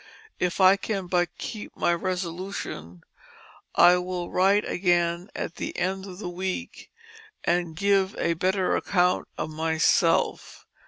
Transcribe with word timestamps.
If 0.39 0.59
I 0.59 0.77
can 0.77 1.05
but 1.05 1.37
keep 1.37 1.77
my 1.77 1.93
resolution, 1.93 3.03
I 3.75 3.97
will 3.97 4.31
write 4.31 4.65
again 4.65 5.29
at 5.35 5.57
the 5.57 5.77
end 5.77 6.07
of 6.07 6.17
the 6.17 6.27
week 6.27 6.91
and 7.43 7.75
give 7.75 8.17
a 8.17 8.33
better 8.33 8.75
account 8.75 9.27
of 9.37 9.51
myself. 9.51 10.65